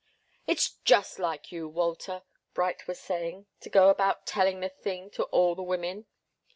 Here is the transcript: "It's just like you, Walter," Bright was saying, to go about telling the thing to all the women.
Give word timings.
"It's 0.47 0.77
just 0.83 1.19
like 1.19 1.51
you, 1.51 1.67
Walter," 1.69 2.23
Bright 2.55 2.87
was 2.87 2.99
saying, 2.99 3.45
to 3.59 3.69
go 3.69 3.89
about 3.91 4.25
telling 4.25 4.59
the 4.59 4.69
thing 4.69 5.11
to 5.11 5.25
all 5.25 5.53
the 5.53 5.61
women. 5.61 6.07